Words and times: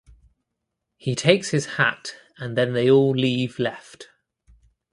He 0.97 1.13
takes 1.13 1.49
his 1.51 1.67
hat 1.77 2.15
and 2.39 2.57
they 2.57 2.89
all 2.89 3.11
leave 3.11 3.59
left. 3.59 4.09